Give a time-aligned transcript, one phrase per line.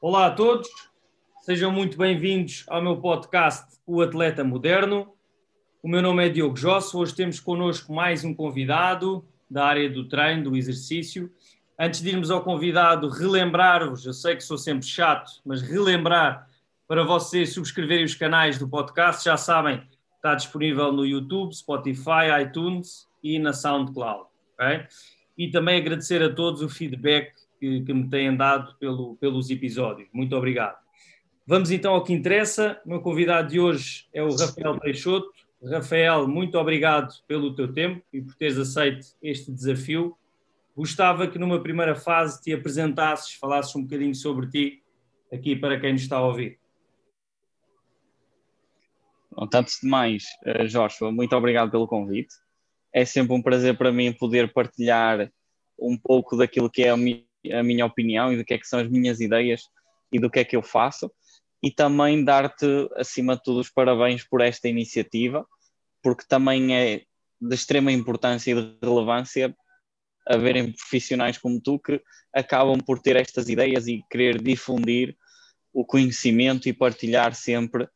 [0.00, 0.68] Olá a todos,
[1.40, 5.12] sejam muito bem-vindos ao meu podcast O Atleta Moderno.
[5.82, 10.08] O meu nome é Diogo Josso, hoje temos connosco mais um convidado da área do
[10.08, 11.28] treino, do exercício.
[11.76, 16.48] Antes de irmos ao convidado, relembrar-vos, eu sei que sou sempre chato, mas relembrar
[16.86, 19.82] para vocês subscreverem os canais do podcast, já sabem,
[20.14, 24.28] está disponível no YouTube, Spotify, iTunes e na SoundCloud.
[24.54, 24.86] Okay?
[25.36, 30.08] E também agradecer a todos o feedback que, que me têm dado pelo, pelos episódios.
[30.12, 30.78] Muito obrigado.
[31.46, 32.80] Vamos então ao que interessa.
[32.84, 35.32] O meu convidado de hoje é o Rafael Peixoto.
[35.64, 40.16] Rafael, muito obrigado pelo teu tempo e por teres aceito este desafio.
[40.76, 44.82] Gostava que numa primeira fase te apresentasses, falasses um bocadinho sobre ti
[45.32, 46.58] aqui para quem nos está a ouvir.
[49.30, 52.34] Bom, antes de mais, eh, Jorge, muito obrigado pelo convite.
[52.92, 55.30] É sempre um prazer para mim poder partilhar
[55.78, 58.66] um pouco daquilo que é a minha a minha opinião e do que é que
[58.66, 59.62] são as minhas ideias
[60.12, 61.10] e do que é que eu faço
[61.62, 65.46] e também dar-te, acima de tudo, os parabéns por esta iniciativa,
[66.02, 67.02] porque também é
[67.40, 69.54] de extrema importância e de relevância
[70.26, 72.00] haverem profissionais como tu que
[72.34, 75.16] acabam por ter estas ideias e querer difundir
[75.72, 77.88] o conhecimento e partilhar sempre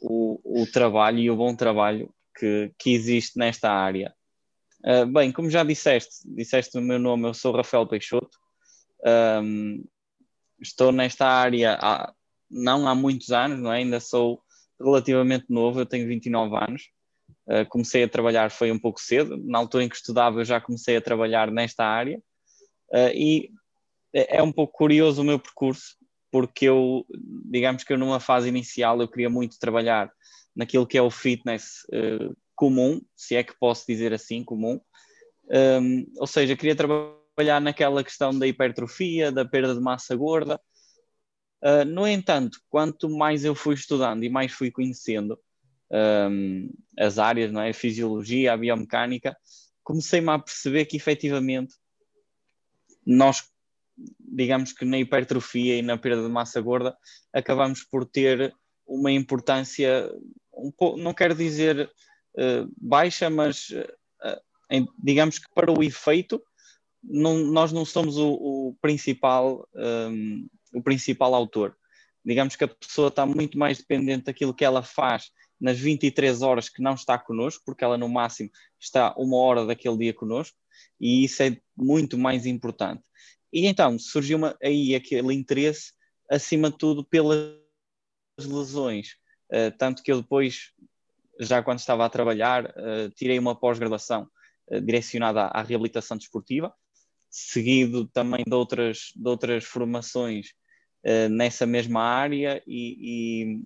[0.00, 4.14] o, o trabalho e o bom trabalho que, que existe nesta área.
[4.84, 8.38] Uh, bem, como já disseste, disseste o meu nome, eu sou Rafael Peixoto,
[9.42, 9.84] um,
[10.60, 12.12] estou nesta área há,
[12.50, 13.70] não há muitos anos, é?
[13.70, 14.42] ainda sou
[14.80, 16.90] relativamente novo, eu tenho 29 anos.
[17.46, 20.60] Uh, comecei a trabalhar foi um pouco cedo, na altura em que estudava eu já
[20.60, 22.18] comecei a trabalhar nesta área
[22.92, 23.50] uh, e
[24.12, 25.96] é, é um pouco curioso o meu percurso,
[26.30, 27.04] porque eu,
[27.44, 30.12] digamos que eu numa fase inicial eu queria muito trabalhar
[30.54, 34.80] naquilo que é o fitness uh, comum, se é que posso dizer assim, comum,
[35.50, 40.60] um, ou seja, queria trabalhar trabalhar naquela questão da hipertrofia, da perda de massa gorda.
[41.62, 45.38] Uh, no entanto, quanto mais eu fui estudando e mais fui conhecendo
[45.90, 47.70] um, as áreas, não é?
[47.70, 49.36] a fisiologia, a biomecânica,
[49.82, 51.74] comecei-me a perceber que efetivamente
[53.06, 53.42] nós,
[54.18, 56.96] digamos que na hipertrofia e na perda de massa gorda,
[57.32, 58.54] acabamos por ter
[58.86, 60.10] uma importância,
[60.54, 61.90] um pouco, não quero dizer
[62.34, 64.40] uh, baixa, mas uh,
[64.70, 66.42] em, digamos que para o efeito
[67.02, 71.76] não, nós não somos o, o principal, um, o principal autor.
[72.24, 76.68] Digamos que a pessoa está muito mais dependente daquilo que ela faz nas 23 horas
[76.68, 80.56] que não está connosco, porque ela no máximo está uma hora daquele dia connosco,
[80.98, 83.02] e isso é muito mais importante.
[83.52, 85.92] E então surgiu uma, aí aquele interesse,
[86.30, 87.56] acima de tudo, pelas
[88.38, 89.16] lesões.
[89.52, 90.72] Uh, tanto que eu depois,
[91.40, 94.28] já quando estava a trabalhar, uh, tirei uma pós-graduação
[94.68, 96.72] uh, direcionada à, à, reabilitação desportiva,
[97.30, 100.48] seguido também de outras, de outras formações
[101.06, 103.62] uh, nessa mesma área e,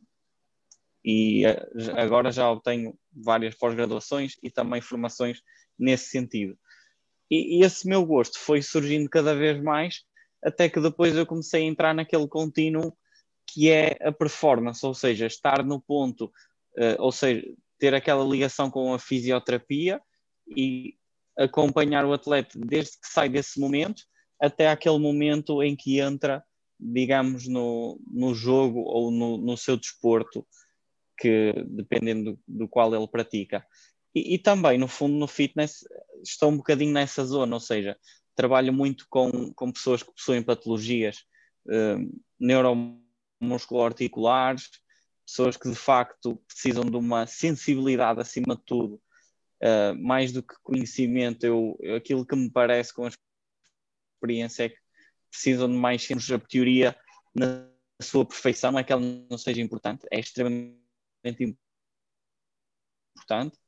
[1.05, 1.67] e, e, eh,
[1.97, 5.43] agora já obtenho várias pós-graduações e também formações
[5.79, 6.59] nesse sentido.
[7.31, 10.03] E, e, esse meu gosto foi surgindo cada vez mais,
[10.43, 12.97] até que depois eu comecei a entrar naquele contínuo
[13.47, 16.27] que é a performance, ou seja, estar no ponto,
[16.77, 17.47] uh, ou seja,
[17.79, 20.01] ter aquela ligação com a fisioterapia
[20.47, 20.97] e
[21.37, 24.05] acompanhar o atleta desde que sai desse momento
[24.41, 26.43] até aquele momento em que entra,
[26.79, 30.47] digamos, no, no jogo ou no, no seu desporto,
[31.19, 33.67] que dependendo do, do qual ele pratica.
[34.15, 35.79] E, e, também, no fundo, no fitness,
[36.23, 37.99] estou um bocadinho nessa zona, ou seja,
[38.35, 41.25] trabalho muito com, com pessoas que possuem patologias
[41.69, 41.97] eh,
[42.39, 44.71] neuromuscular-articulares,
[45.27, 49.01] pessoas que de facto precisam de uma sensibilidade acima de tudo
[49.65, 53.11] uh, mais do que conhecimento, eu, aquilo que me parece com a
[54.17, 54.79] experiência é que
[55.31, 56.97] precisam de mais sempre a teoria
[57.35, 57.69] na
[58.01, 60.77] sua perfeição, não é que ela não seja importante, é extremamente
[63.17, 63.59] importante,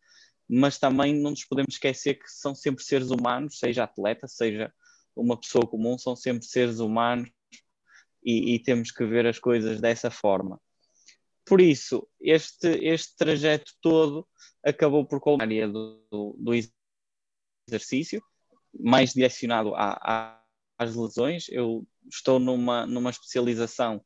[0.49, 4.73] mas também não nos podemos esquecer que são sempre seres humanos, seja atleta, seja
[5.15, 7.31] uma pessoa comum, são sempre seres humanos
[8.23, 10.61] e, e temos que ver as coisas dessa forma.
[11.47, 14.29] Por isso, este, este trajeto todo
[14.65, 16.53] acabou por colocar a área do, do
[17.69, 18.21] exercício,
[18.75, 20.45] mais direcionado a, a,
[20.77, 21.49] às lesões.
[21.49, 24.05] Eu estou numa, numa especialização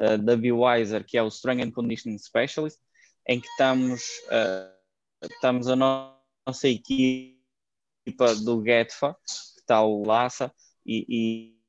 [0.00, 2.80] uh, da BioWiser, que é o Strength and Conditioning Specialist,
[3.28, 10.52] em que estamos, uh, estamos a nossa equipa do GETFA, que está o Laça,
[10.84, 11.60] e, e,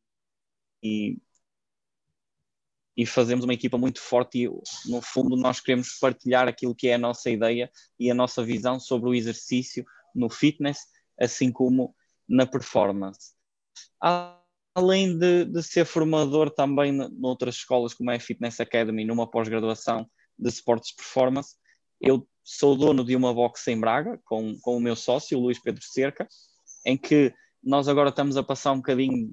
[0.84, 1.18] e
[2.96, 4.50] e fazemos uma equipa muito forte e
[4.90, 8.80] no fundo nós queremos partilhar aquilo que é a nossa ideia e a nossa visão
[8.80, 10.80] sobre o exercício no fitness,
[11.20, 11.96] assim como
[12.28, 13.34] na performance.
[14.74, 20.10] além de, de ser formador também noutras escolas como é a Fitness Academy, numa pós-graduação
[20.38, 21.56] de Sports Performance,
[22.00, 25.84] eu sou dono de uma box em Braga com, com o meu sócio, Luís Pedro
[25.84, 26.28] Cerca,
[26.86, 27.34] em que
[27.64, 29.32] nós agora estamos a passar um bocadinho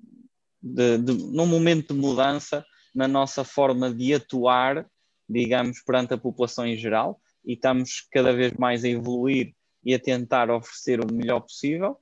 [0.60, 2.64] de, de, num momento de mudança
[2.98, 4.84] na nossa forma de atuar,
[5.28, 9.54] digamos, perante a população em geral, e estamos cada vez mais a evoluir
[9.84, 11.96] e a tentar oferecer o melhor possível.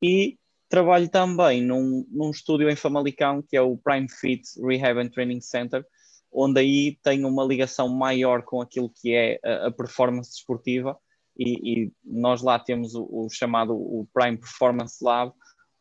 [0.00, 0.38] E
[0.68, 5.40] trabalho também num, num estúdio em Famalicão, que é o Prime Fit Rehab and Training
[5.40, 5.84] Center,
[6.32, 10.96] onde aí tenho uma ligação maior com aquilo que é a, a performance desportiva,
[11.36, 15.32] e, e, nós lá temos o, o, chamado o Prime Performance Lab,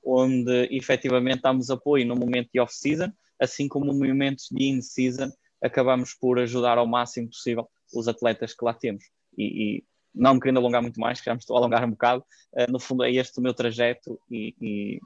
[0.04, 5.32] onde efetivamente damos apoio no momento de off-season, assim como no momento de in-season,
[5.62, 9.04] acabamos por ajudar ao máximo possível os atletas que lá temos.
[9.38, 9.84] E, e
[10.14, 12.72] não me querendo alongar muito mais, que já me estou a alongar um bocado, uh,
[12.72, 15.00] no fundo é este o meu trajeto e, e,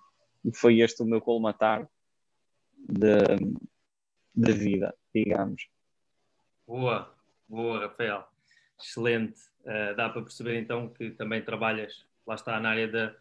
[0.46, 1.88] e foi este o meu colmatar
[2.78, 3.18] de,
[4.36, 5.68] de vida, digamos.
[6.66, 7.14] Boa,
[7.48, 8.26] boa, Rafael.
[8.80, 9.40] Excelente.
[9.62, 13.16] Uh, dá para perceber então que também trabalhas, lá está, na área da,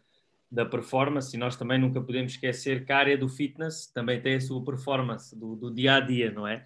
[0.53, 4.35] da performance e nós também nunca podemos esquecer que a área do fitness também tem
[4.35, 6.63] a sua performance do, do dia a dia, não é?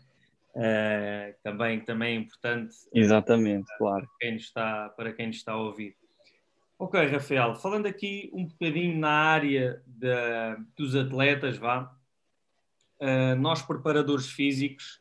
[0.53, 2.75] Uh, também, também é importante.
[2.93, 4.05] Exatamente, claro.
[4.05, 5.95] Para quem, está, para quem está a ouvir.
[6.77, 9.81] Ok, Rafael, falando aqui um bocadinho na área
[10.75, 11.95] dos atletas, vá,
[12.99, 14.99] uh, nós preparadores físicos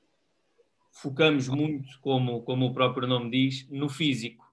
[0.92, 4.45] focamos muito, como, como o próprio nome diz, no físico.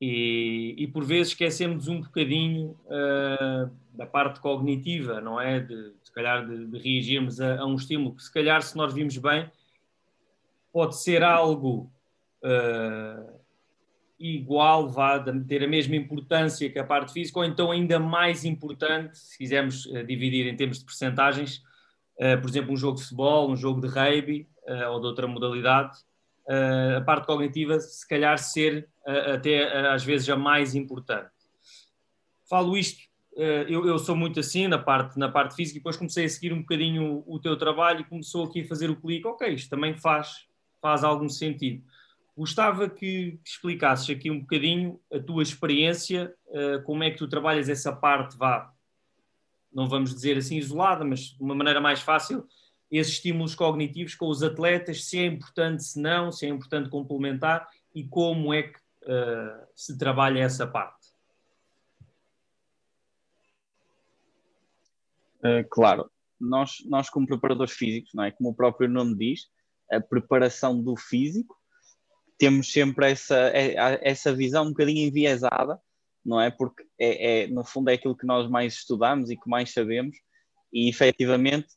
[0.00, 5.60] E, e por vezes esquecemos um bocadinho uh, da parte cognitiva, não é?
[5.60, 8.92] De, se calhar de, de reagirmos a, a, um estímulo que, se calhar, se nós
[8.92, 9.50] vimos bem,
[10.70, 11.90] pode ser algo
[12.44, 13.40] uh,
[14.20, 19.16] igual, vá ter a mesma importância que a parte física, ou então ainda mais importante,
[19.16, 21.62] se quisermos uh, dividir em termos de percentagens,
[22.40, 24.48] por exemplo, um jogo de futebol, um jogo de rugby
[24.90, 25.98] ou de outra modalidade,
[26.48, 28.88] a parte cognitiva, se calhar, ser
[29.34, 31.30] até às vezes a mais importante.
[32.48, 33.02] Falo isto,
[33.36, 36.52] eu, eu, sou muito assim na parte, na parte física, e depois comecei a seguir
[36.52, 39.68] um bocadinho o, o teu trabalho e começou aqui a fazer o clique, ok, isto
[39.68, 40.46] também faz,
[40.80, 41.82] faz algum sentido.
[42.36, 46.34] Gostava que explicasses aqui um bocadinho a tua experiência,
[46.84, 48.72] como é que tu trabalhas essa parte, vá,
[49.72, 52.46] não vamos dizer assim isolada, mas de uma maneira mais fácil,
[52.90, 57.68] esses estímulos cognitivos com os atletas, se é importante, se não, se é importante complementar
[57.94, 61.08] e como é que uh, se trabalha essa parte.
[65.38, 66.10] Uh, claro,
[66.40, 68.30] nós, nós como preparadores físicos, não é?
[68.30, 69.48] como o próprio nome diz,
[69.90, 71.56] a preparação do físico,
[72.38, 75.80] temos sempre essa, é, essa visão um bocadinho enviesada,
[76.24, 76.50] não é?
[76.50, 80.16] Porque é, é, no fundo é aquilo que nós mais estudamos e que mais sabemos,
[80.72, 81.68] e efetivamente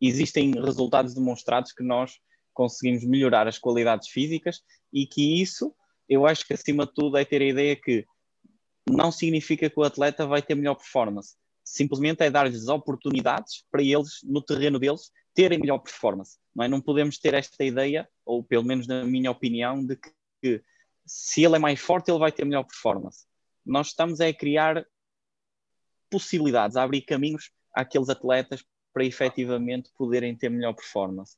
[0.00, 2.18] existem resultados demonstrados que nós
[2.52, 4.62] conseguimos melhorar as qualidades físicas
[4.92, 5.74] e que isso,
[6.08, 8.06] eu acho que acima de tudo é ter a ideia que
[8.88, 14.20] não significa que o atleta vai ter melhor performance, simplesmente é dar-lhes oportunidades para eles,
[14.24, 16.38] no terreno deles, terem melhor performance.
[16.54, 16.68] Não, é?
[16.68, 20.10] não podemos ter esta ideia, ou pelo menos na minha opinião, de que,
[20.42, 20.62] que
[21.06, 23.26] se ele é mais forte, ele vai ter melhor performance.
[23.64, 24.84] Nós estamos a criar
[26.10, 31.36] possibilidades, a abrir caminhos àqueles atletas para efetivamente poderem ter melhor performance.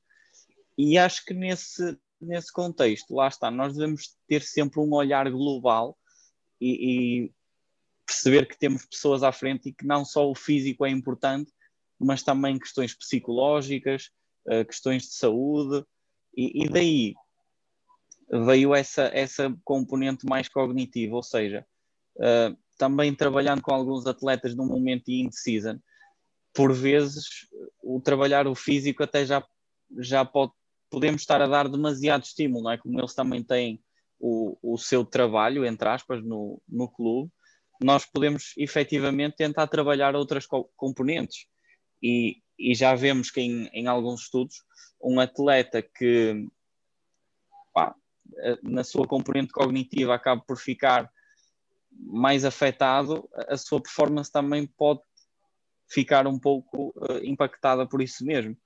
[0.76, 5.98] E acho que nesse, nesse contexto, lá está, nós devemos ter sempre um olhar global
[6.60, 7.32] e, e
[8.06, 11.52] perceber que temos pessoas à frente e que não só o físico é importante,
[11.98, 14.10] mas também questões psicológicas,
[14.46, 15.84] uh, questões de saúde,
[16.34, 17.14] e, e, daí
[18.46, 21.66] veio essa, essa componente mais cognitiva, ou seja,
[22.16, 25.78] uh, também trabalhando com alguns atletas num momento de in-season,
[26.52, 27.46] por vezes
[27.82, 29.44] o trabalhar o físico até já,
[29.98, 30.52] já pode,
[30.90, 32.78] podemos estar a dar demasiado estímulo, não é?
[32.78, 33.82] Como eles também têm
[34.18, 37.30] o, o seu trabalho, entre aspas, no, no clube,
[37.82, 41.46] nós podemos efetivamente tentar trabalhar outras componentes.
[42.02, 44.62] E, e já vemos que em, em alguns estudos,
[45.02, 46.46] um atleta que
[47.72, 47.94] pá,
[48.62, 51.10] na sua componente cognitiva acaba por ficar
[51.90, 55.00] mais afetado, a sua performance também pode
[55.90, 58.56] ficar um pouco uh, impactada por isso mesmo.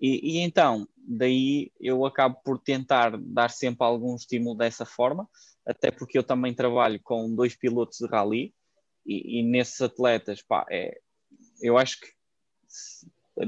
[0.00, 5.28] E, e, então, daí eu acabo por tentar dar sempre algum estímulo dessa forma,
[5.64, 8.52] até porque eu também trabalho com dois pilotos de rally
[9.06, 10.98] e, e nesses atletas, pá, é,
[11.60, 12.08] eu acho que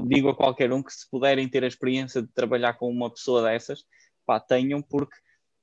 [0.07, 3.41] digo a qualquer um que se puderem ter a experiência de trabalhar com uma pessoa
[3.43, 3.83] dessas,
[4.25, 5.15] pá, tenham, porque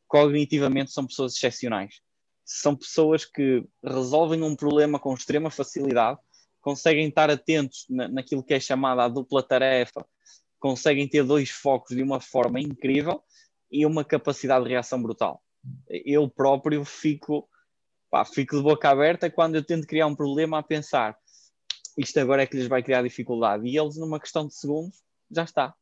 [0.07, 2.01] cognitivamente são pessoas excepcionais.
[2.45, 6.21] São pessoas que resolvem um problema com extrema facilidade,
[6.63, 10.07] conseguem estar atentos na, naquilo que é chamada a dupla tarefa,
[10.59, 13.23] conseguem ter dois focos de uma forma incrível
[13.71, 15.43] e uma capacidade de reação brutal.
[15.89, 17.47] Eu próprio fico,
[18.11, 21.19] pá, fico de boca aberta quando eu tento criar um problema a pensar
[21.97, 25.45] isto agora é que lhes vai criar dificuldade e eles numa questão de segundos já
[25.45, 25.75] está.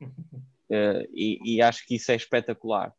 [0.00, 2.92] Uh, e, e, acho que isso é espetacular.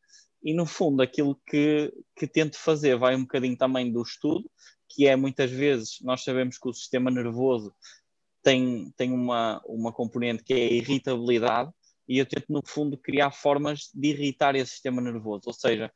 [0.43, 4.49] E no fundo, aquilo que, que tento fazer vai um bocadinho também do estudo,
[4.97, 7.71] que é muitas vezes nós sabemos que o sistema nervoso
[8.41, 11.71] tem, tem uma, uma componente que é a irritabilidade,
[12.09, 15.43] e eu tento, no fundo, criar formas de irritar esse sistema nervoso.
[15.45, 15.93] Ou seja,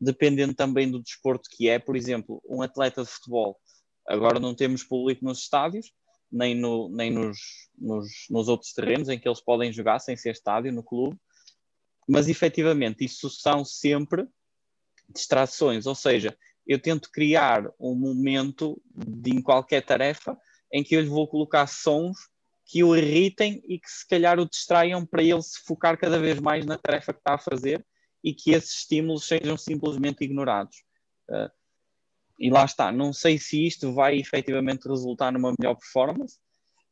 [0.00, 3.56] dependendo também do desporto que é, por exemplo, um atleta de futebol.
[4.04, 5.92] Agora não temos público nos estádios,
[6.32, 7.38] nem, no, nem nos,
[7.78, 11.16] nos, nos outros terrenos em que eles podem jogar sem ser estádio, no clube,
[12.08, 14.26] mas efetivamente isso são sempre
[15.08, 16.36] distrações, ou seja,
[16.68, 20.38] eu tento criar um momento de, em qualquer tarefa
[20.70, 22.18] em que eu lhe vou colocar sons
[22.66, 26.38] que o irritem e que se calhar o distraiam para ele se focar cada vez
[26.38, 27.84] mais na tarefa que está a fazer
[28.22, 30.76] e que esses estímulos sejam simplesmente ignorados.
[31.30, 31.50] Uh,
[32.38, 36.36] e lá está, não sei se isto vai efetivamente resultar numa melhor performance,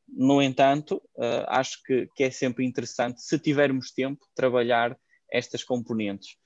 [0.09, 4.99] no entanto, uh, acho que, que, é sempre interessante, se tivermos tempo, trabalhar
[5.31, 6.37] estas componentes.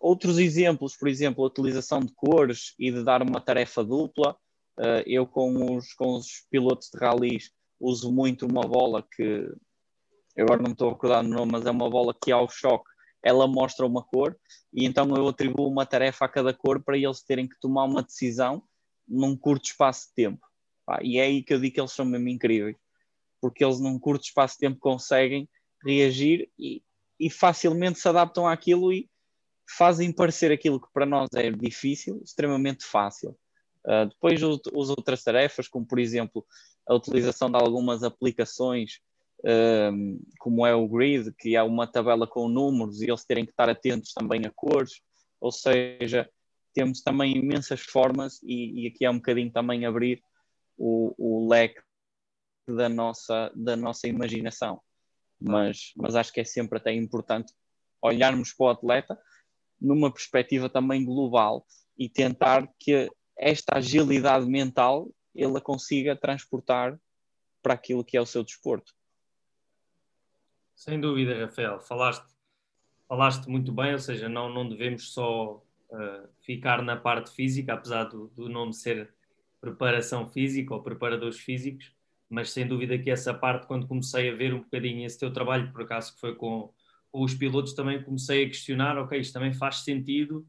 [0.00, 4.36] Outros exemplos, por exemplo, a utilização de cores e de dar uma tarefa dupla.
[4.78, 7.50] Uh, eu, com os, com os pilotos de ralis,
[7.80, 9.50] uso muito uma bola que
[10.38, 12.88] agora não estou a recordar no nome, mas é uma bola que ao choque
[13.22, 14.38] ela mostra uma cor
[14.72, 18.02] e então eu atribuo uma tarefa a cada cor para eles terem que tomar uma
[18.02, 18.62] decisão
[19.06, 20.46] num curto espaço de tempo.
[21.02, 22.76] E é aí que eu digo que eles são mesmo incríveis,
[23.40, 25.48] porque eles num curto espaço de tempo conseguem
[25.84, 26.82] reagir e,
[27.18, 29.08] e facilmente se adaptam àquilo e
[29.68, 33.36] fazem parecer aquilo que para nós é difícil, extremamente fácil.
[33.84, 36.44] Uh, depois as outras tarefas, como por exemplo
[36.86, 39.00] a utilização de algumas aplicações
[39.44, 43.52] um, como é o grid, que é uma tabela com números e eles terem que
[43.52, 45.00] estar atentos também a cores,
[45.40, 46.28] ou seja,
[46.74, 50.22] temos também imensas formas e, e aqui é um bocadinho também abrir
[50.76, 51.80] o, o leque
[52.68, 54.80] da nossa, da nossa imaginação.
[55.40, 57.52] Mas, mas acho que é sempre até importante
[58.02, 59.18] olharmos para o atleta
[59.80, 61.66] numa perspectiva também global
[61.96, 66.98] e tentar que esta agilidade mental ele consiga transportar
[67.62, 68.92] para aquilo que é o seu desporto.
[70.74, 71.80] Sem dúvida, Rafael.
[71.80, 72.26] Falaste,
[73.08, 78.04] falaste muito bem, ou seja, não, não devemos só uh, ficar na parte física, apesar
[78.04, 79.12] do, do nome ser
[79.60, 81.92] preparação física ou preparadores físicos,
[82.28, 85.72] mas sem dúvida que essa parte, quando comecei a ver um bocadinho esse teu trabalho,
[85.72, 86.72] por acaso que foi com,
[87.10, 90.46] com os pilotos, também comecei a questionar, ok, isto também faz sentido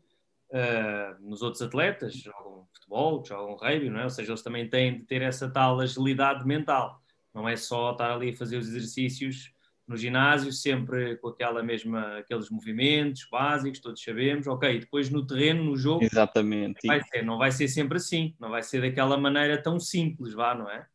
[0.51, 4.03] uh, nos outros atletas, jogam futebol, jogam rugby, não é?
[4.03, 7.01] Ou seja, eles também têm de ter essa tal agilidade mental,
[7.33, 9.53] não é só estar ali a fazer os exercícios
[9.87, 15.63] no ginásio, sempre com aquela mesma, aqueles movimentos básicos, todos sabemos, ok, depois no terreno,
[15.63, 16.85] no jogo, Exatamente.
[16.85, 20.53] Vai ser, não vai ser sempre assim, não vai ser daquela maneira tão simples, vá,
[20.53, 20.85] não é?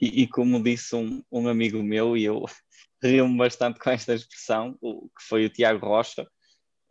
[0.00, 2.44] E, e como disse um, um, amigo meu, e eu
[3.02, 6.22] rio-me bastante com esta expressão, o, que foi o Tiago Rocha,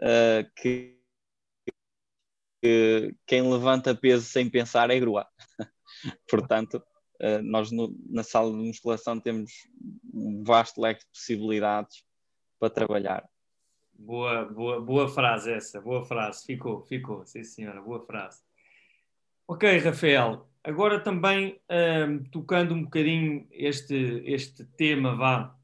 [0.02, 0.98] uh, que,
[2.62, 5.28] que quem levanta peso sem pensar é grua.
[6.30, 6.84] Portanto,
[7.16, 9.52] Uh, nós no, na sala de musculação temos
[10.14, 12.04] um vasto leque de possibilidades
[12.60, 13.26] para trabalhar.
[13.94, 18.44] Boa, boa, boa frase essa, boa frase, ficou, ficou, sim senhora, boa frase.
[19.48, 25.56] Ok, Rafael, agora também um, tocando um bocadinho este, este tema, vá,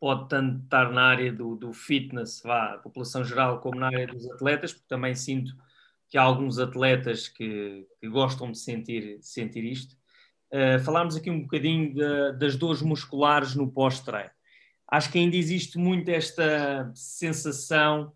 [0.00, 4.06] pode tanto estar na área do, do fitness, vá, a população geral, como na área
[4.06, 5.54] dos atletas, porque também sinto
[6.08, 9.96] que há alguns atletas que, que gostam de sentir, sentir isto.
[10.52, 14.30] Uh, falámos aqui um bocadinho de, das dores musculares no pós-treino.
[14.88, 18.12] Acho que ainda existe muito esta sensação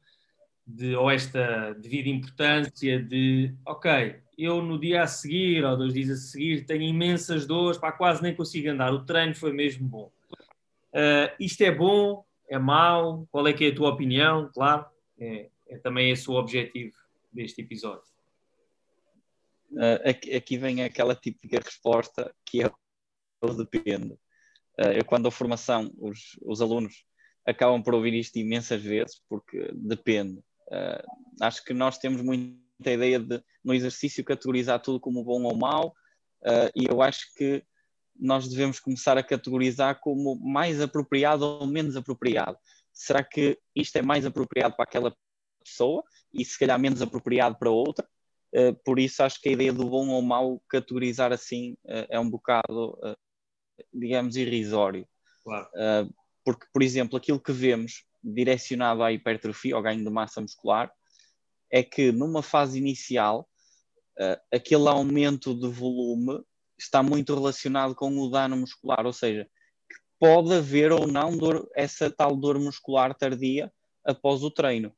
[0.74, 6.10] de, ou esta devida importância de, ok, eu no dia a seguir ou dois dias
[6.10, 10.12] a seguir tenho imensas dores, pá, quase nem consigo andar, o treino foi mesmo bom.
[10.92, 12.24] Uh, isto é bom?
[12.48, 13.26] É mau?
[13.30, 14.50] Qual é que é a tua opinião?
[14.52, 14.86] Claro,
[15.18, 16.96] é, é também esse o objetivo
[17.32, 18.02] deste episódio.
[19.72, 22.70] Uh, aqui, vem aquela típica resposta que é
[23.42, 24.14] o depende.
[24.78, 27.04] Uh, eu, quando dou formação, os, os alunos
[27.46, 30.42] acabam por ouvir isto imensas vezes, porque depende.
[30.70, 31.02] Uh,
[31.40, 35.94] acho que nós temos muita ideia de, no exercício, categorizar tudo como bom ou mau,
[36.74, 37.62] e eu acho que
[38.18, 42.56] nós devemos começar a categorizar como mais apropriado ou menos apropriado.
[42.94, 45.14] Será que isto é mais apropriado para aquela
[45.62, 48.08] pessoa e se calhar menos apropriado para outra?
[48.54, 52.20] uh, por isso acho que a ideia do bom ou mau categorizar assim uh, é
[52.20, 53.16] um bocado, uh,
[53.92, 55.06] digamos, irrisório.
[55.42, 55.68] Claro.
[56.44, 60.92] porque, por exemplo, aquilo que vemos direcionado à hipertrofia, ao ganho de massa muscular,
[61.70, 63.48] é que numa fase inicial,
[64.52, 66.42] aquele aumento de volume
[66.78, 69.48] está muito relacionado com o dano muscular, ou seja,
[70.18, 73.72] pode haver ou não dor, essa tal dor muscular tardia
[74.04, 74.92] após o treino.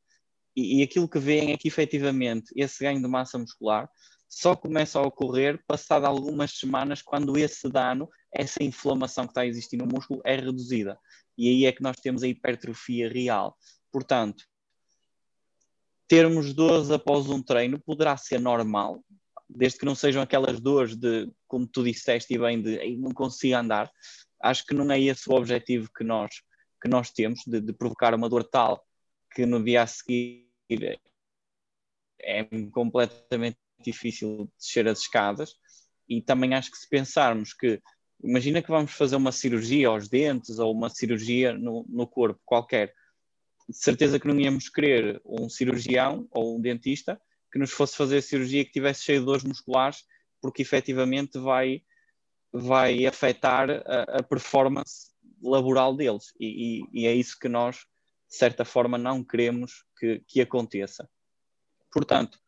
[0.57, 3.89] E, e aquilo que veem é que efetivamente esse ganho de massa muscular
[4.29, 9.47] só começa a ocorrer passado algumas semanas quando esse dano, essa inflamação que está a
[9.47, 10.99] existir no músculo é reduzida.
[11.37, 13.57] E aí é que nós temos a hipertrofia real.
[13.91, 14.45] Portanto,
[16.07, 19.03] termos dores após um treino poderá ser normal,
[19.49, 23.57] desde que não sejam aquelas dores de, como tu disseste e bem, de não consigo
[23.57, 23.91] andar.
[24.41, 26.43] Acho que não é esse o objetivo que nós,
[26.81, 28.85] que nós temos, de, de provocar uma dor tal
[29.35, 30.47] que no dia a seguir
[32.21, 35.55] é completamente difícil descer as escadas.
[36.09, 37.81] E também acho que se pensarmos que,
[38.23, 42.95] imagina que vamos fazer uma cirurgia aos dentes ou uma cirurgia no, no corpo qualquer,
[43.69, 47.21] de certeza que não íamos querer um cirurgião ou um dentista
[47.53, 50.05] que nos fosse fazer cirurgia que tivesse cheio de dores musculares,
[50.41, 51.83] porque efetivamente vai,
[52.53, 55.13] vai afetar a, a performance
[55.43, 56.33] laboral deles.
[56.41, 57.77] E, e, e, é isso que nós,
[58.29, 61.09] de certa forma, não queremos que, que aconteça.
[61.93, 62.39] Portanto,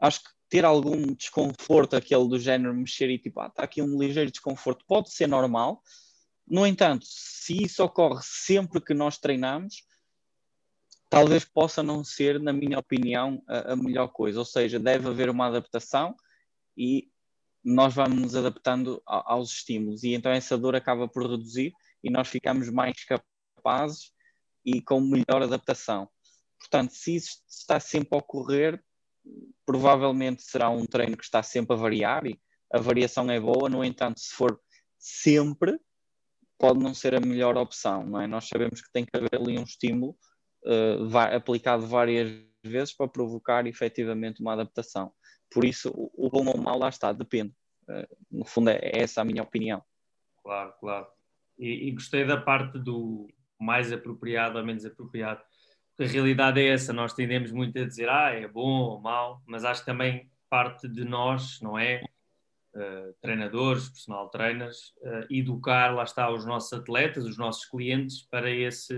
[0.00, 3.98] acho que ter algum desconforto, aquele do género mexer e tipo, ah, está aqui um
[3.98, 5.82] ligeiro desconforto, pode ser normal.
[6.46, 9.82] No entanto, se isso ocorre sempre que nós treinamos,
[11.10, 14.38] talvez possa não ser, na minha opinião, a, a, melhor coisa.
[14.38, 16.14] Ou seja, deve haver uma adaptação
[16.76, 17.10] e
[17.64, 20.04] nós vamos nos adaptando a, aos estímulos.
[20.04, 21.72] E então essa dor acaba por reduzir
[22.02, 24.12] e nós ficamos mais capazes
[24.64, 26.08] e com melhor adaptação.
[26.58, 28.82] Portanto, se isso está sempre a ocorrer,
[29.64, 32.40] provavelmente será um treino que está sempre a variar e
[32.72, 34.60] a variação é boa, no entanto, se for
[34.98, 35.78] sempre,
[36.58, 38.26] pode não ser a melhor opção, não é?
[38.26, 40.16] Nós sabemos que tem que haver ali um estímulo
[40.64, 42.30] uh, aplicado várias
[42.64, 45.12] vezes para provocar efetivamente uma adaptação.
[45.50, 47.54] Por isso, o, bom ou o mau lá está, depende.
[47.88, 49.82] Uh, no fundo, é, é, essa a minha opinião.
[50.42, 51.06] Claro, claro.
[51.58, 55.42] E, e, gostei da parte do mais apropriado ou menos apropriado.
[55.98, 59.64] A realidade é essa, nós tendemos muito a dizer, ah, é bom ou mau, mas
[59.64, 62.02] acho que também parte de nós, não é?
[62.74, 68.50] Uh, treinadores, personal trainers, uh, educar, lá está, os nossos atletas, os nossos clientes para
[68.50, 68.94] esse,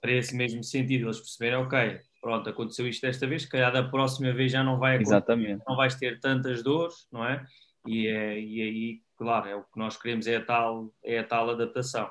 [0.00, 3.82] para esse mesmo sentido, eles perceberem, ok, pronto, aconteceu isto desta vez, se calhar da
[3.82, 5.64] próxima vez já não vai acontecer, Exatamente.
[5.66, 7.44] não vais ter tantas dores, não é?
[7.86, 11.24] E, é, e aí, claro, é o que nós queremos, é a tal, é a
[11.24, 12.10] tal adaptação.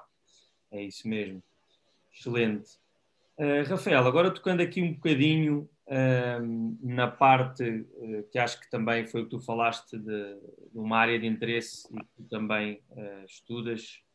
[0.72, 1.42] É isso mesmo.
[2.14, 2.70] Excelente.
[3.38, 9.06] Uh, Rafael, agora tocando aqui um bocadinho uh, na parte uh, que acho que também
[9.06, 10.36] foi o que tu falaste de,
[10.72, 12.82] de uma área de interesse e que tu também
[13.28, 14.06] estudas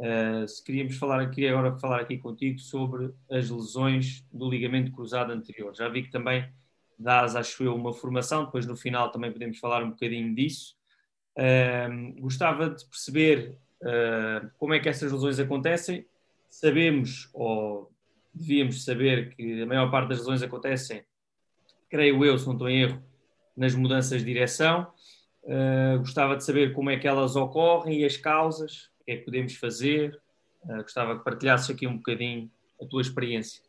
[0.00, 5.30] Uh, se queríamos falar aqui agora falar aqui contigo sobre as lesões do ligamento cruzado
[5.30, 5.74] anterior.
[5.76, 6.50] Já vi que também
[6.98, 10.74] dás, acho eu, uma formação, depois no final também podemos falar um bocadinho disso.
[11.36, 13.58] Uh, gostava de perceber
[14.58, 16.06] como é que essas lesões acontecem.
[16.50, 17.89] Sabemos, ou
[18.32, 21.04] devíamos saber, que a maior parte das lesões acontecem,
[21.88, 23.02] creio eu, se não estou em erro,
[23.56, 24.92] nas mudanças de direção.
[25.98, 29.56] gostava de saber como é que elas ocorrem e as causas, que é que podemos
[29.56, 30.20] fazer?
[30.62, 33.62] Uh, gostava que partilhasses aqui um bocadinho a tua experiência.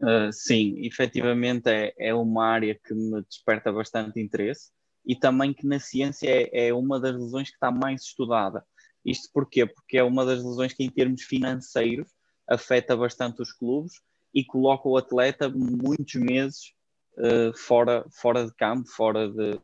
[0.00, 4.70] Uh, sim, efetivamente é, é uma área que me desperta bastante interesse
[5.04, 8.64] e também que na ciência é, é uma das lesões que está mais estudada.
[9.04, 9.66] Isto porquê?
[9.66, 12.08] Porque é uma das lesões que, em termos financeiros,
[12.46, 14.00] afeta bastante os clubes
[14.34, 16.72] e coloca o atleta muitos meses
[17.16, 19.60] uh, fora, fora de campo, fora de,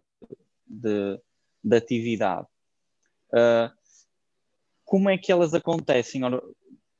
[0.66, 1.20] de,
[1.62, 2.47] de atividade.
[3.31, 3.73] Uh,
[4.85, 6.23] como é que elas acontecem?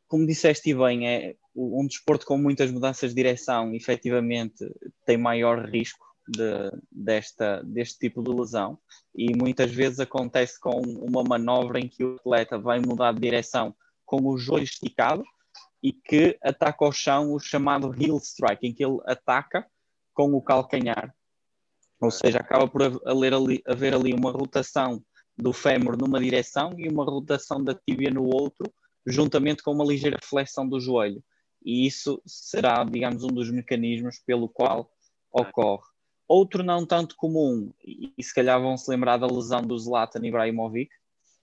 [0.07, 4.65] como disseste bem, é um desporto com muitas mudanças de direção, efetivamente
[5.05, 8.79] tem maior risco de, desta, deste tipo de lesão
[9.15, 13.75] e muitas vezes acontece com uma manobra em que o atleta vai mudar de direção
[14.05, 15.25] com o joelho esticado
[15.83, 19.67] e que ataca ao chão o chamado heel strike, em que ele ataca
[20.15, 21.15] com o calcanhar.
[22.01, 25.05] Ou seja, acaba por haver ali, haver ali uma rotação
[25.37, 28.73] do fémur numa direção e uma rotação da tíbia no outro,
[29.07, 31.23] juntamente com uma ligeira flexão do joelho.
[31.63, 34.91] E isso será, digamos, um dos mecanismos pelo qual
[35.31, 35.94] ocorre.
[36.27, 40.91] Outro não tanto comum, e se calhar vão se lembrar da lesão do Zlatan Ibrahimovic,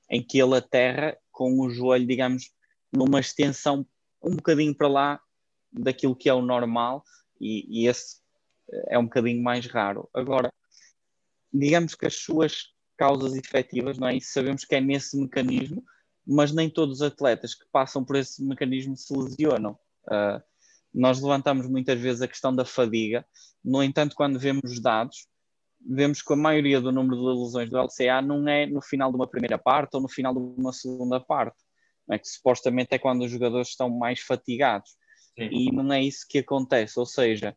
[0.09, 2.51] em que ele aterra com o joelho, digamos,
[2.91, 3.85] numa extensão
[4.21, 5.21] um bocadinho para lá
[5.71, 7.03] daquilo que é o normal,
[7.39, 8.21] e, e esse
[8.87, 10.09] é um bocadinho mais raro.
[10.13, 10.51] Agora,
[11.53, 14.19] digamos que as suas causas efetivas, não é?
[14.19, 15.83] Sabemos que é nesse mecanismo,
[16.25, 19.77] mas nem todos os atletas que passam por esse mecanismo se lesionam.
[20.05, 20.41] Uh,
[20.93, 23.25] nós levantamos muitas vezes a questão da fadiga,
[23.63, 25.27] no entanto, quando vemos dados,
[25.79, 29.15] vemos que a maioria do número de lesões do LCA não é no final de
[29.15, 31.57] uma primeira parte ou no final de uma segunda parte,
[32.09, 32.19] é?
[32.19, 34.91] que supostamente é quando os jogadores estão mais fatigados.
[35.37, 35.49] Sim.
[35.51, 37.55] E não é isso que acontece, ou seja,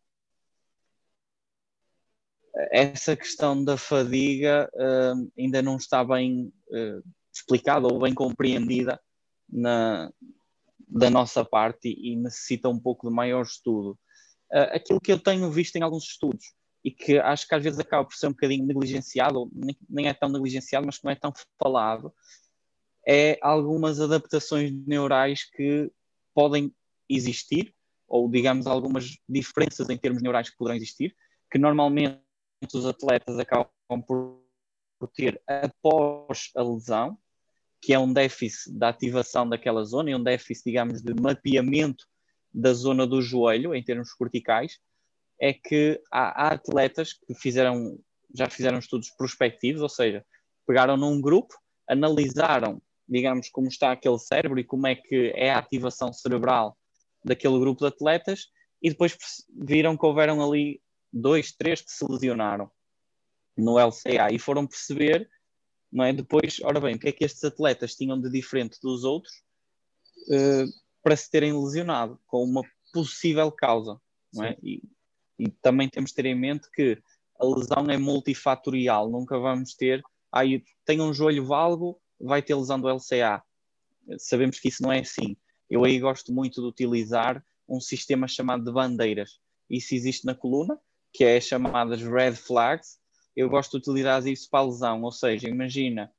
[2.71, 7.03] essa questão da fadiga uh, ainda não está bem uh,
[7.35, 9.01] explicada ou bem compreendida
[9.49, 10.11] na,
[10.89, 13.99] da nossa parte e, e necessita um pouco de maior estudo.
[14.53, 17.79] Uh, aquilo que eu tenho visto em alguns estudos e que acho que às vezes
[17.79, 21.15] acaba por ser um bocadinho negligenciado, ou nem, nem é tão negligenciado, mas não é
[21.15, 22.13] tão falado,
[23.07, 25.91] é algumas adaptações neurais que
[26.35, 26.75] podem
[27.09, 27.75] existir,
[28.07, 31.17] ou digamos algumas diferenças em termos neurais que poderão existir,
[31.51, 32.21] que normalmente
[32.73, 33.69] os atletas acabam
[34.07, 34.43] por
[35.15, 37.19] ter após a lesão,
[37.85, 42.07] que é um déficit da ativação daquela zona e um déficit, digamos, de mapeamento
[42.53, 44.79] da zona do joelho em termos corticais,
[45.39, 47.99] é que há, há atletas que fizeram,
[48.35, 50.25] já fizeram estudos prospectivos, ou seja,
[50.67, 51.55] pegaram num grupo,
[51.87, 56.79] analisaram, digamos, como está aquele cérebro e como é que é a ativação cerebral
[57.23, 58.47] daquele grupo de atletas
[58.81, 59.15] e depois
[59.55, 60.81] viram que houveram ali
[61.13, 62.71] dois, três que se lesionaram
[63.59, 65.29] no LCA e foram perceber,
[65.95, 66.13] não é?
[66.13, 69.33] Depois, ora bem, o que é que estes atletas tinham de diferente dos outros
[70.29, 70.67] uh,
[71.01, 74.01] para se terem lesionado, com uma possível causa,
[74.33, 74.57] não é?
[74.61, 74.83] E,
[75.39, 77.01] e, também temos de ter em mente que
[77.39, 80.03] a lesão é multifatorial, nunca vamos ter,
[80.33, 83.43] aí ah, tem um joelho valgo, vai ter lesão do LCA.
[84.19, 85.37] Sabemos que isso não é assim.
[85.71, 89.39] Eu aí gosto muito de utilizar um sistema chamado de bandeiras.
[89.71, 90.79] Isso existe na coluna,
[91.13, 92.99] que é chamadas red flags,
[93.37, 96.13] eu gosto de utilizar isso para a lesão, ou seja, imagina,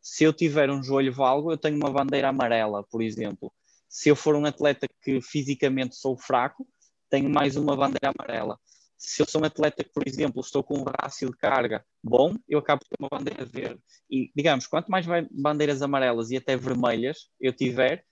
[0.00, 3.52] se eu tiver um joelho valgo, eu tenho uma bandeira amarela, por exemplo.
[3.88, 6.66] Se eu for um atleta que fisicamente sou fraco,
[7.08, 8.58] tenho mais uma bandeira amarela.
[8.96, 12.34] Se eu sou um atleta que, por exemplo, estou com um rácio de carga bom,
[12.48, 13.80] eu acabo por ter uma bandeira verde.
[14.10, 18.04] E, digamos, quanto mais bandeiras amarelas e até vermelhas eu tiver,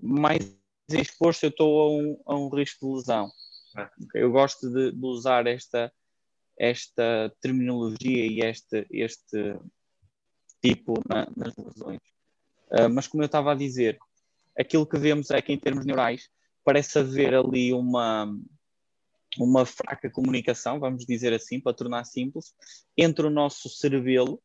[0.00, 0.56] mais
[0.90, 3.30] exposto eu estou a um, a um risco de lesão.
[4.14, 5.92] Eu gosto de, de usar esta,
[6.58, 9.56] esta terminologia e este, este
[10.62, 12.00] tipo na, nas lesões.
[12.70, 13.98] Uh, mas como eu estava a dizer,
[14.58, 16.28] aquilo que vemos é que em termos neurais
[16.64, 18.32] parece haver ali uma,
[19.38, 22.54] uma fraca comunicação, vamos dizer assim, para tornar simples,
[22.96, 24.40] entre o nosso cerebelo,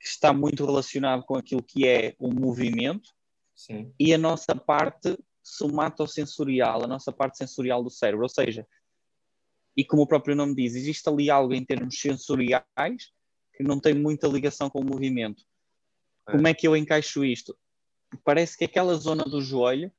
[0.00, 3.10] que está muito relacionado com aquilo que é o movimento,
[3.54, 3.92] Sim.
[3.98, 8.66] e a nossa parte somatosensorial, a nossa parte sensorial do cérebro, ou seja,
[9.76, 13.12] e como o próprio nome diz, existe ali algo em termos sensoriais
[13.52, 15.44] que não tem muita ligação com o movimento.
[16.28, 16.32] É.
[16.32, 17.56] Como é que eu encaixo isto?
[18.24, 19.90] Parece que aquela zona do joelho,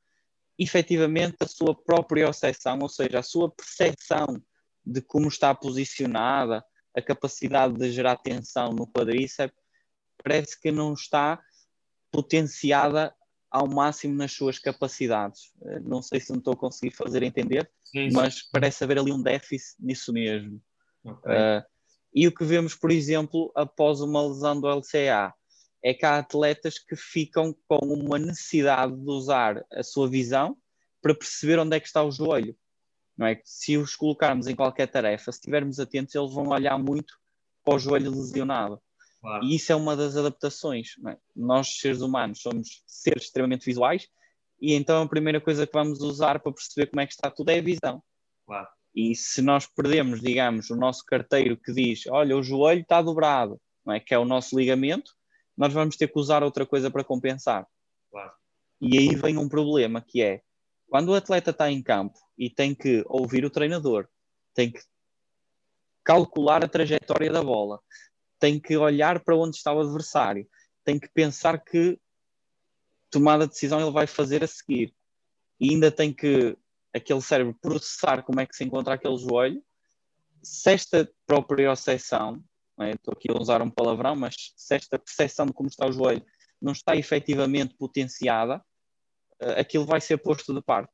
[0.57, 4.41] efetivamente, a sua própria percepção, ou seja, a sua percepção
[4.85, 6.63] de como está posicionada,
[6.95, 9.57] a capacidade de gerar tensão no quadríceps,
[10.23, 11.41] parece que não está
[12.11, 13.13] potenciada
[13.55, 15.53] ao máximo nas suas capacidades.
[15.63, 18.13] Eh, não sei se me estou a conseguir fazer entender, sim, sim.
[18.13, 20.61] mas parece haver ali um déficit nisso mesmo.
[21.01, 21.31] Okay.
[21.31, 21.63] Uh,
[22.13, 25.33] e o que vemos, por exemplo, após uma lesão do LCA,
[25.81, 30.57] é que há atletas que ficam com uma necessidade de usar a sua visão
[31.01, 32.57] para perceber onde é que está o joelho.
[33.17, 33.39] Não é?
[33.45, 37.17] Se os colocarmos em qualquer tarefa, se estivermos atentos, eles vão olhar muito
[37.63, 38.81] para o joelho lesionado.
[39.25, 39.43] Claro.
[39.43, 40.89] E isso é uma das adaptações.
[41.07, 41.17] É?
[41.35, 44.07] Nós, seres humanos, somos seres extremamente visuais
[44.61, 47.49] e então a primeira coisa que vamos usar para perceber como é que está tudo
[47.49, 48.03] é a visão.
[48.45, 48.67] Claro.
[48.93, 53.59] E se nós perdemos, digamos, o nosso carteiro que diz, olha, o joelho está dobrado,
[53.83, 53.99] não é?
[53.99, 55.11] que é o nosso ligamento,
[55.57, 57.67] nós vamos ter que usar outra coisa para compensar.
[58.11, 58.31] Claro.
[58.79, 60.41] E aí vem um problema que é,
[60.87, 64.07] quando o atleta está em campo e tem que ouvir o treinador,
[64.53, 64.79] tem que
[66.03, 67.81] calcular a trajetória da bola,
[68.39, 70.47] tem que olhar para onde está o adversário,
[70.83, 71.99] tem que pensar que
[73.09, 74.93] tomada de decisão ele vai fazer a seguir.
[75.59, 76.57] E ainda tem que
[76.93, 79.63] aquele cérebro processar como é que se encontra aquele joelho.
[80.41, 82.43] Se esta própria percepção,
[82.79, 82.91] é?
[82.91, 86.25] estou aqui a usar um palavrão, mas se esta percepção de como está o joelho
[86.61, 88.63] não está efetivamente potenciada,
[89.39, 90.93] eh, aquilo vai ser posto de parte.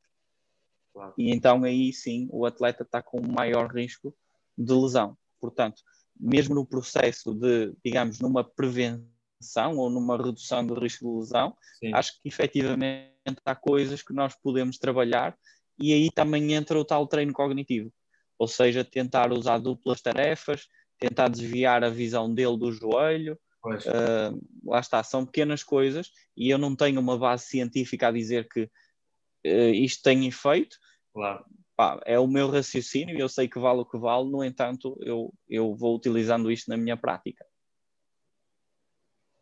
[0.92, 1.14] Claro.
[1.16, 4.14] E então aí sim o atleta está com maior risco
[4.56, 5.16] de lesão.
[5.40, 5.82] Portanto,
[6.22, 11.92] mesmo no processo de, digamos, numa prevenção ou numa redução do risco de lesão, Sim.
[11.92, 13.12] acho que efetivamente
[13.44, 15.36] há coisas que nós podemos trabalhar
[15.78, 17.92] e aí também entra o tal treino cognitivo.
[18.38, 20.66] ou seja, tentar usar duplas tarefas,
[20.98, 23.38] tentar desviar a visão dele do joelho.
[23.64, 28.48] Uh, lá está, são pequenas coisas e eu não tenho uma base científica a dizer
[28.48, 30.76] que uh, isto tem efeito.
[31.14, 31.44] Claro.
[31.76, 34.96] Pá, é o meu raciocínio e eu sei que vale o que vale, no entanto,
[35.00, 37.44] eu, eu vou utilizando isto na minha prática.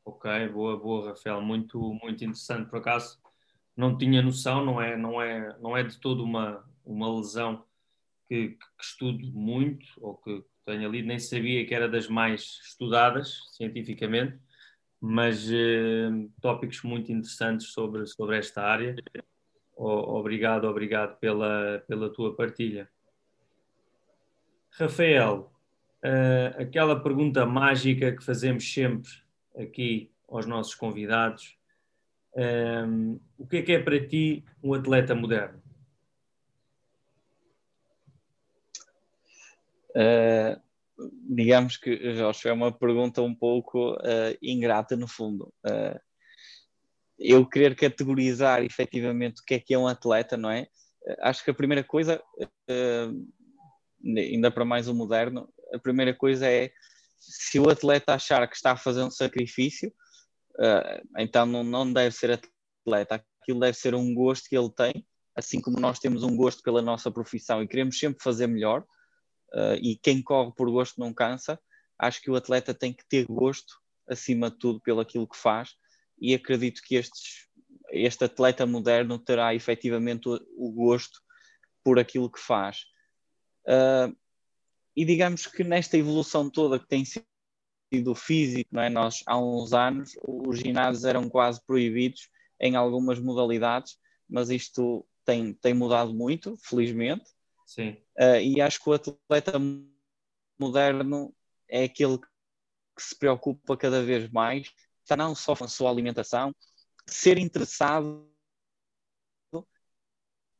[0.05, 2.69] Ok, boa, boa, Rafael, muito, muito interessante.
[2.69, 3.21] Por acaso,
[3.77, 7.65] não tinha noção, não é, não é, não é de todo uma, uma lesão
[8.29, 13.41] que, que, estudo muito ou que tenho lido, nem sabia que era das mais estudadas
[13.57, 14.39] cientificamente,
[15.01, 18.95] mas eh, tópicos muito interessantes sobre, sobre esta área.
[19.81, 22.91] O, obrigado, obrigado pela, pela tua partilha.
[24.73, 25.51] Rafael,
[26.05, 29.11] uh, aquela pergunta mágica que fazemos sempre
[29.57, 31.59] aqui aos nossos convidados
[32.37, 35.61] um, o que é que é para ti um atleta moderno?
[39.91, 40.61] Uh,
[41.29, 45.53] digamos que, Jorge, é uma pergunta um pouco uh, ingrata no fundo.
[45.65, 45.99] Uh,
[47.21, 50.67] eu querer categorizar efetivamente o que é que é um atleta, não é?
[51.21, 52.23] acho que a primeira coisa,
[54.05, 56.71] ainda para mais o moderno, a primeira coisa é
[57.19, 59.93] se o atleta achar que está a fazer um sacrifício,
[61.19, 62.41] então não, não deve ser
[62.87, 66.63] atleta, aquilo deve ser um gosto que ele tem, assim como nós temos um gosto
[66.63, 68.85] pela nossa profissão e queremos sempre fazer melhor,
[69.81, 71.59] e quem corre por gosto não cansa,
[71.99, 73.75] acho que o atleta tem que ter gosto,
[74.09, 75.71] acima de tudo, pelo aquilo que faz,
[76.21, 77.49] e acredito que estes,
[77.91, 81.21] este atleta moderno terá efetivamente o, o gosto
[81.83, 82.85] por aquilo que faz.
[83.65, 84.15] Uh,
[84.95, 87.25] e digamos que nesta evolução toda que tem sido
[88.05, 88.89] do físico, não é?
[88.89, 92.29] Nós, há uns anos, os ginásios eram quase proibidos
[92.61, 97.25] em algumas modalidades, mas isto tem, tem mudado muito, felizmente.
[97.67, 97.97] Sim.
[98.19, 99.61] Uh, e acho que o atleta
[100.59, 101.35] moderno
[101.69, 104.71] é aquele que se preocupa cada vez mais,
[105.11, 106.55] está não só com a sua alimentação,
[107.05, 108.31] ser interessado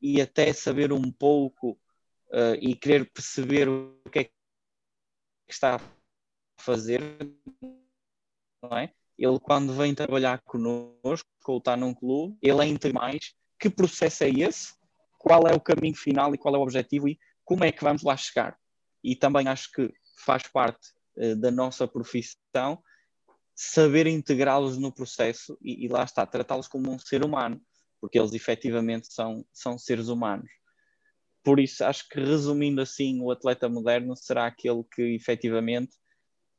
[0.03, 1.79] e até saber um pouco
[2.31, 4.33] uh, e querer perceber o que é que
[5.49, 5.81] está a
[6.59, 7.01] fazer,
[8.61, 8.93] não é?
[9.17, 14.31] Ele, quando vem trabalhar connosco, ou está num clube, ele entra mais que processo é
[14.31, 14.75] esse,
[15.19, 18.03] qual é o caminho final e qual é o objetivo e como é que vamos
[18.03, 18.59] lá chegar.
[19.05, 19.93] E também acho que
[20.25, 22.83] faz parte uh, da nossa profissão
[23.63, 27.61] saber integrá-los no processo e, e lá está, tratá-los como um ser humano,
[28.01, 30.51] porque eles efetivamente são, são seres humanos.
[31.45, 35.93] Por isso, acho que resumindo assim, o atleta moderno será aquele que efetivamente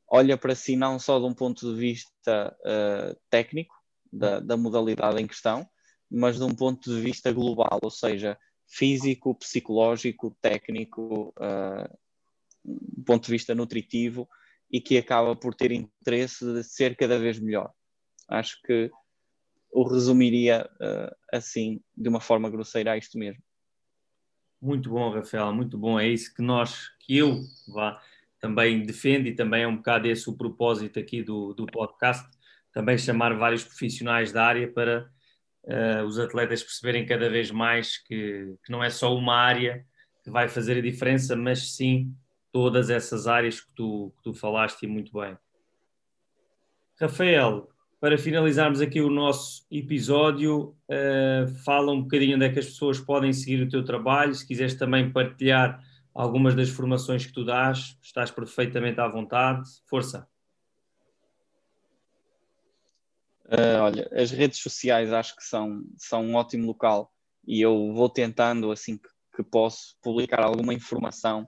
[0.08, 3.74] olha para si não só de um ponto de vista uh, técnico
[4.12, 5.68] da, da, modalidade em questão,
[6.08, 8.38] mas de um ponto de vista global, ou seja,
[8.68, 14.28] físico, psicológico, técnico, uh, ponto de vista nutritivo
[14.72, 17.70] e que acaba por ter interesse de ser cada vez melhor.
[18.26, 18.90] Acho que
[19.70, 23.42] o resumiria uh, assim, de uma forma grosseira, a isto mesmo.
[24.60, 26.00] Muito bom, Rafael, muito bom.
[26.00, 28.00] É isso que nós, que eu vá
[28.40, 32.28] também defende e também é um bocado esse o propósito aqui do, do podcast,
[32.72, 35.08] também chamar vários profissionais da área para
[35.64, 39.86] uh, os atletas perceberem cada vez mais que, que não é só uma área
[40.24, 42.14] que vai fazer a diferença, mas sim
[42.52, 45.36] todas essas áreas que tu, que tu falaste e muito bem.
[47.00, 52.66] Rafael, para finalizarmos aqui o nosso episódio, uh, fala um bocadinho onde é que as
[52.66, 55.82] pessoas podem seguir o teu trabalho, se quiseres também partilhar
[56.14, 59.62] algumas das formações que tu dás, estás perfeitamente à vontade.
[59.86, 60.28] Força.
[63.46, 67.12] Uh, olha, as redes sociais acho que são, são um ótimo local
[67.46, 71.46] e eu vou tentando, assim que, que posso, publicar alguma informação,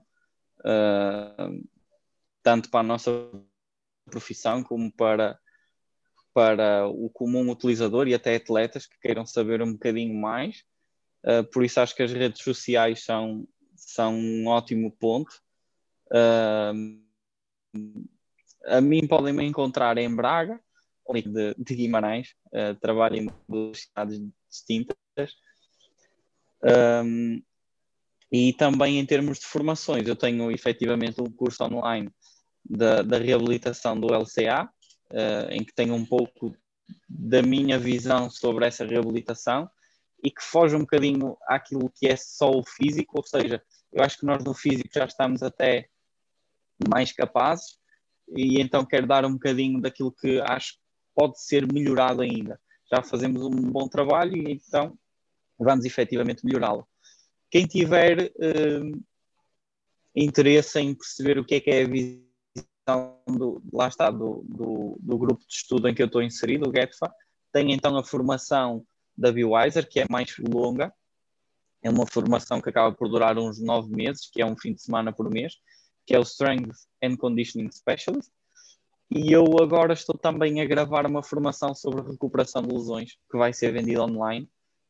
[0.65, 1.63] uh,
[2.41, 3.11] tanto para a nossa
[4.05, 5.39] profissão como para,
[6.33, 10.63] para o comum utilizador e até atletas que queiram saber um bocadinho mais.
[11.23, 15.31] Uh, por isso acho que as redes sociais são, são um ótimo ponto.
[16.11, 17.03] Uh,
[18.65, 20.59] a mim podem me encontrar em Braga,
[21.13, 24.97] de, de Guimarães, uh, trabalho em duas cidades distintas.
[27.03, 27.43] Um,
[28.31, 32.09] e também em termos de formações, eu tenho efetivamente um curso online
[32.63, 34.69] da, da reabilitação do LCA,
[35.11, 36.55] uh, em que tenho um pouco
[37.07, 39.69] da minha visão sobre essa reabilitação
[40.23, 43.61] e que foge um bocadinho àquilo que é só o físico, ou seja,
[43.93, 45.87] eu acho que nós no físico já estamos até
[46.89, 47.77] mais capazes
[48.35, 50.79] e então quero dar um bocadinho daquilo que acho que
[51.13, 52.59] pode ser melhorado ainda.
[52.91, 54.97] Já fazemos um bom trabalho e então
[55.57, 56.87] vamos efetivamente melhorá-lo.
[57.55, 59.03] Quem tiver uh,
[60.13, 64.97] interesse em perceber o que é que é a visão do, lá está, do, do,
[64.99, 67.09] do grupo de estudo em que eu estou inserido, o GETFA.
[67.53, 68.85] Tem então a formação
[69.17, 70.93] da BioWiser, que é mais longa,
[71.81, 74.81] é uma formação que acaba por durar uns nove meses, que é um fim de
[74.81, 75.53] semana por mês,
[76.05, 78.33] que é o Strength and Conditioning Specialist.
[79.09, 83.53] E eu agora estou também a gravar uma formação sobre recuperação de lesões, que vai
[83.53, 84.45] ser vendida online,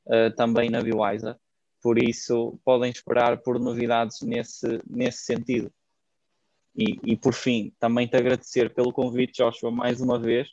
[0.07, 1.37] uh, também na BioWiser.
[1.85, 5.71] Por isso, podem esperar por novidades nesse, nesse sentido.
[6.75, 10.49] E, e por fim, também te agradecer pelo convite, Joshua, mais uma vez,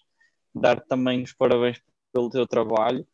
[0.55, 1.81] dar-te também os parabéns
[2.13, 3.07] pelo teu trabalho,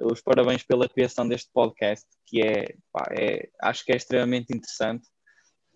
[0.00, 5.06] os parabéns pela criação deste podcast, que é, pá, é acho que é extremamente interessante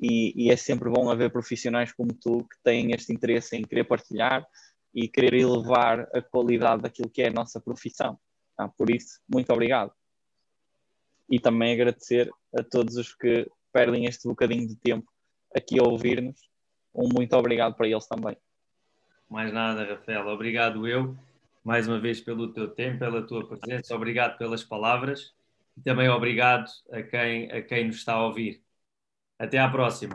[0.01, 3.85] e, e, é sempre bom haver profissionais como tu que têm este interesse em querer
[3.85, 4.45] partilhar
[4.93, 8.19] e querer elevar a qualidade daquilo que é a nossa profissão.
[8.59, 9.93] Ah, por isso, muito obrigado
[11.35, 15.11] e também agradecer a todos os que perdem este bocadinho de tempo
[15.53, 16.39] aqui a ouvir-nos.
[16.95, 18.37] Um muito obrigado para eles também.
[19.29, 20.29] Mais nada, Rafael.
[20.29, 21.17] Obrigado eu,
[21.65, 23.97] mais uma vez, pelo teu tempo, pela tua presença.
[23.97, 25.35] Obrigado pelas palavras
[25.77, 28.63] e também obrigado a quem, a quem nos está a ouvir.
[29.37, 30.15] Até à próxima.